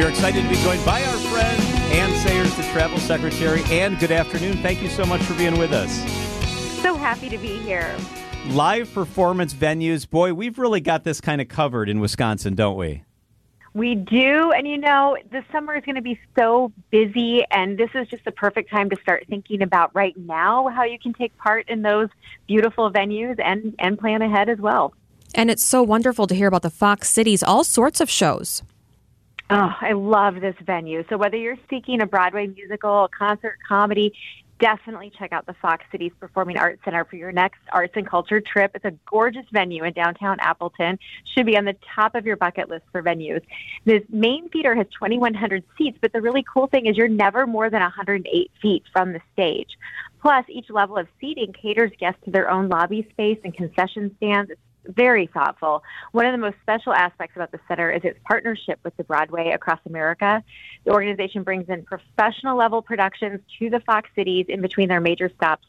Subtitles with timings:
[0.00, 3.62] We are excited to be joined by our friend Anne Sayers, the travel secretary.
[3.66, 4.56] And good afternoon.
[4.62, 5.92] Thank you so much for being with us.
[6.80, 7.94] So happy to be here.
[8.46, 10.08] Live performance venues.
[10.08, 13.04] Boy, we've really got this kind of covered in Wisconsin, don't we?
[13.74, 14.52] We do.
[14.52, 18.24] And you know, the summer is going to be so busy, and this is just
[18.24, 21.82] the perfect time to start thinking about right now how you can take part in
[21.82, 22.08] those
[22.46, 24.94] beautiful venues and, and plan ahead as well.
[25.34, 28.62] And it's so wonderful to hear about the Fox Cities, all sorts of shows.
[29.52, 31.02] Oh, I love this venue.
[31.08, 34.12] So whether you're seeking a Broadway musical, a concert, comedy,
[34.60, 38.40] definitely check out the Fox Cities Performing Arts Center for your next arts and culture
[38.40, 38.70] trip.
[38.76, 41.00] It's a gorgeous venue in downtown Appleton.
[41.34, 43.42] Should be on the top of your bucket list for venues.
[43.84, 47.70] This main theater has 2,100 seats, but the really cool thing is you're never more
[47.70, 49.70] than 108 feet from the stage.
[50.22, 54.50] Plus, each level of seating caters guests to their own lobby space and concession stands.
[54.50, 55.82] It's very thoughtful.
[56.12, 59.50] One of the most special aspects about the center is its partnership with the Broadway
[59.50, 60.42] across America.
[60.84, 65.30] The organization brings in professional level productions to the Fox cities in between their major
[65.36, 65.66] stops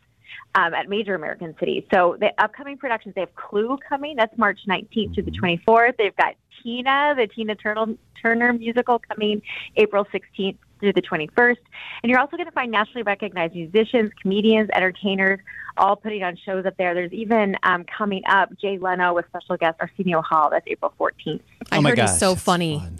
[0.55, 1.83] um, at major American cities.
[1.93, 4.15] So the upcoming productions, they have Clue coming.
[4.15, 5.97] That's March 19th to the 24th.
[5.97, 9.41] They've got Tina, the Tina Turtle, Turner musical coming
[9.75, 11.57] April 16th through the 21st.
[12.03, 15.39] And you're also going to find nationally recognized musicians, comedians, entertainers,
[15.77, 16.93] all putting on shows up there.
[16.93, 20.49] There's even um, coming up Jay Leno with special guest Arsenio Hall.
[20.49, 21.39] That's April 14th.
[21.71, 22.79] I oh my heard gosh, he's so funny.
[22.79, 22.99] fun.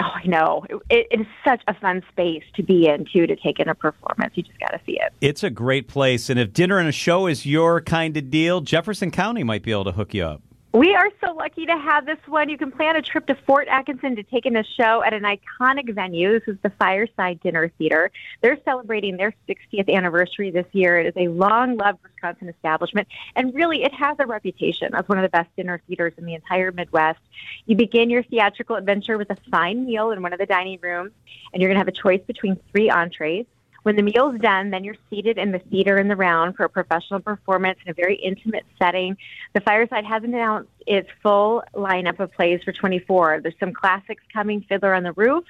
[0.00, 0.64] Oh, I know.
[0.88, 3.74] It, it is such a fun space to be in, too, to take in a
[3.74, 4.32] performance.
[4.36, 5.12] You just got to see it.
[5.20, 6.30] It's a great place.
[6.30, 9.70] And if dinner and a show is your kind of deal, Jefferson County might be
[9.70, 10.42] able to hook you up.
[10.72, 12.48] We are so lucky to have this one.
[12.48, 15.22] You can plan a trip to Fort Atkinson to take in a show at an
[15.22, 16.32] iconic venue.
[16.32, 18.10] This is the Fireside Dinner Theater.
[18.40, 20.98] They're celebrating their 60th anniversary this year.
[20.98, 23.06] It is a long loved Wisconsin establishment,
[23.36, 26.34] and really it has a reputation as one of the best dinner theaters in the
[26.34, 27.20] entire Midwest.
[27.66, 31.12] You begin your theatrical adventure with a fine meal in one of the dining rooms,
[31.52, 33.44] and you're going to have a choice between three entrees.
[33.82, 36.68] When the meal's done, then you're seated in the theater in the round for a
[36.68, 39.16] professional performance in a very intimate setting.
[39.54, 43.40] The Fireside has announced its full lineup of plays for 24.
[43.42, 45.44] There's some classics coming Fiddler on the Roof,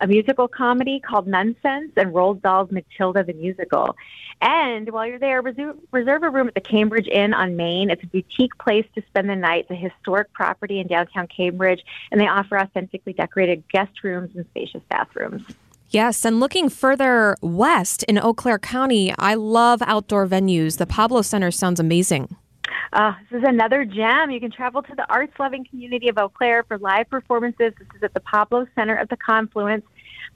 [0.00, 3.96] a musical comedy called Nonsense, and Roald Dahl's Matilda the Musical.
[4.42, 7.90] And while you're there, reserve, reserve a room at the Cambridge Inn on Main.
[7.90, 9.66] It's a boutique place to spend the night.
[9.68, 14.46] It's a historic property in downtown Cambridge, and they offer authentically decorated guest rooms and
[14.50, 15.42] spacious bathrooms.
[15.92, 20.78] Yes, and looking further west in Eau Claire County, I love outdoor venues.
[20.78, 22.36] The Pablo Center sounds amazing.
[22.92, 24.30] Uh, this is another gem.
[24.30, 27.72] You can travel to the arts loving community of Eau Claire for live performances.
[27.76, 29.84] This is at the Pablo Center at the Confluence.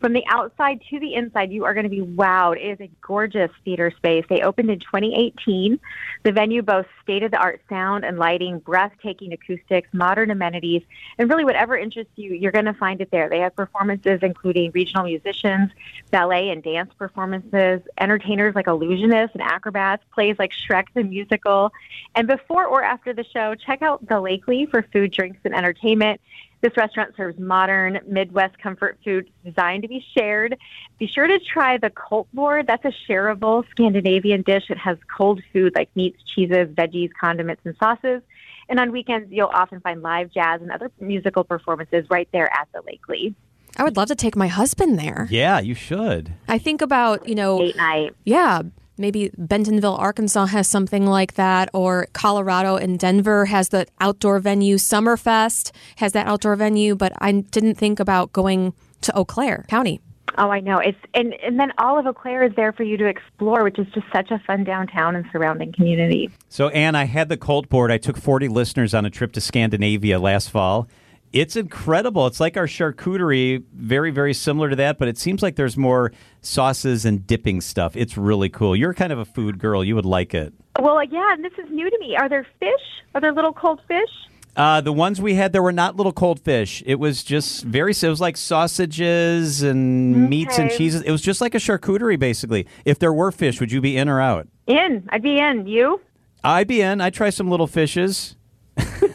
[0.01, 2.57] From the outside to the inside, you are going to be wowed.
[2.57, 4.25] It is a gorgeous theater space.
[4.29, 5.81] They opened in 2018.
[6.25, 10.83] The venue boasts state of the art sound and lighting, breathtaking acoustics, modern amenities,
[11.19, 13.29] and really whatever interests you, you're going to find it there.
[13.29, 15.71] They have performances including regional musicians,
[16.11, 21.73] ballet and dance performances, entertainers like illusionists and acrobats, plays like Shrek the Musical.
[22.15, 26.21] And before or after the show, check out the Lakely for food, drinks, and entertainment.
[26.65, 30.57] This restaurant serves modern Midwest comfort food designed to be shared.
[30.99, 32.67] Be sure to try the Colt Board.
[32.67, 34.71] That's a shareable Scandinavian dish.
[34.71, 38.23] It has cold food like meats, cheeses, veggies, condiments, and sauces.
[38.71, 42.67] And on weekends, you'll often find live jazz and other musical performances right there at
[42.73, 43.35] the Lakely.
[43.77, 45.29] I would love to take my husband there.
[45.31, 46.33] Yeah, you should.
[46.49, 48.15] I think about, you know, Date night.
[48.25, 48.63] yeah,
[48.97, 54.77] maybe Bentonville, Arkansas has something like that, or Colorado and Denver has the outdoor venue.
[54.77, 60.01] Summerfest has that outdoor venue, but I didn't think about going to Eau Claire County.
[60.37, 60.79] Oh, I know.
[60.79, 63.79] It's and and then all of Eau Claire is there for you to explore, which
[63.79, 66.31] is just such a fun downtown and surrounding community.
[66.49, 67.93] So, Anne, I had the Colt board.
[67.93, 70.89] I took 40 listeners on a trip to Scandinavia last fall.
[71.35, 72.29] It's incredible.
[72.29, 76.13] It's like our charcuterie, very, very similar to that, but it seems like there's more
[76.43, 77.97] sauces and dipping stuff.
[77.97, 78.77] It's really cool.
[78.77, 79.83] You're kind of a food girl.
[79.83, 80.55] You would like it.
[80.79, 82.15] Well, yeah, and this is new to me.
[82.17, 82.71] Are there fish?
[83.17, 84.09] Are there little cold fish?
[84.57, 86.85] Uh, the ones we had, there were not little cold fish.
[86.87, 91.03] It was just very, it was like sausages and meats and cheeses.
[91.03, 92.69] It was just like a charcuterie, basically.
[92.85, 94.47] If there were fish, would you be in or out?
[94.69, 95.09] In.
[95.09, 95.67] I'd be in.
[95.67, 96.01] You?
[96.45, 97.01] I'd be in.
[97.01, 98.37] I'd try some little fishes.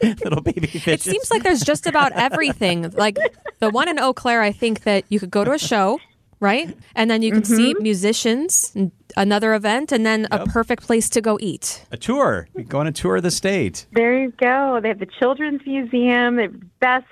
[0.24, 1.06] little baby fishes.
[1.06, 2.90] It seems like there's just about everything.
[2.90, 3.18] Like
[3.58, 5.98] the one in Eau Claire, I think that you could go to a show,
[6.40, 6.76] right?
[6.94, 7.82] And then you can see mm-hmm.
[7.82, 8.76] musicians,
[9.16, 11.84] another event, and then a perfect place to go eat.
[11.90, 12.48] a tour.
[12.56, 13.86] You go on a tour of the state.
[13.92, 14.80] There you go.
[14.82, 16.36] They have the Children's Museum.
[16.36, 16.48] The
[16.80, 17.06] best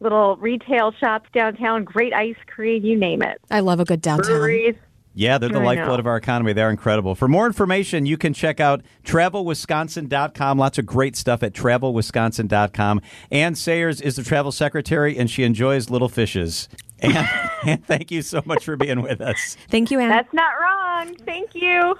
[0.00, 1.84] little retail shops downtown.
[1.84, 2.84] Great ice cream.
[2.84, 3.40] You name it.
[3.50, 4.26] I love a good downtown.
[4.26, 4.76] Breweries.
[5.18, 5.98] Yeah, they're the I lifeblood know.
[5.98, 6.52] of our economy.
[6.52, 7.16] They're incredible.
[7.16, 10.58] For more information, you can check out travelwisconsin.com.
[10.58, 13.00] Lots of great stuff at travelwisconsin.com.
[13.32, 16.68] Anne Sayers is the travel secretary, and she enjoys little fishes.
[17.00, 17.28] And,
[17.64, 19.56] and thank you so much for being with us.
[19.70, 20.08] Thank you, Anne.
[20.08, 21.14] That's not wrong.
[21.24, 21.94] Thank you.